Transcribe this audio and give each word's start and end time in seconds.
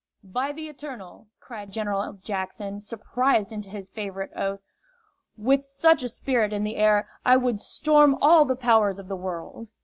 "By 0.23 0.51
the 0.51 0.67
Eternal," 0.67 1.27
cried 1.39 1.71
General 1.71 2.13
Jackson, 2.13 2.79
surprised 2.79 3.51
into 3.51 3.69
his 3.69 3.91
favorite 3.91 4.31
oath, 4.35 4.61
"with 5.37 5.63
such 5.63 6.01
a 6.01 6.09
spirit 6.09 6.51
in 6.53 6.63
the 6.63 6.77
air, 6.77 7.07
I 7.23 7.37
would 7.37 7.59
storm 7.59 8.17
all 8.19 8.43
the 8.43 8.55
powers 8.55 8.97
of 8.97 9.09
the 9.09 9.15
world!" 9.15 9.69